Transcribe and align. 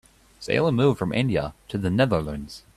Salim 0.39 0.73
moved 0.75 0.97
from 0.97 1.13
India 1.13 1.53
to 1.67 1.77
the 1.77 1.91
Netherlands. 1.91 2.63